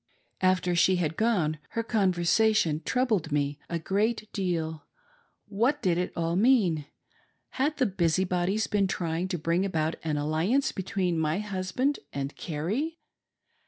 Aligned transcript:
After 0.41 0.75
she 0.75 0.95
had 0.95 1.15
gone, 1.15 1.59
her 1.73 1.83
conversation 1.83 2.81
troubled 2.83 3.31
me 3.31 3.59
a 3.69 3.77
great 3.77 4.27
deal 4.33 4.83
What 5.45 5.79
did 5.83 5.99
it 5.99 6.11
all 6.15 6.35
mean? 6.35 6.87
Had 7.49 7.77
the 7.77 7.85
busybodies 7.85 8.65
been 8.65 8.87
try 8.87 9.19
ing 9.19 9.27
to 9.27 9.37
bring 9.37 9.63
about 9.63 9.97
an 10.03 10.17
alliance 10.17 10.71
between 10.71 11.19
my 11.19 11.37
husband 11.37 11.99
and 12.11 12.35
Carrie 12.35 12.97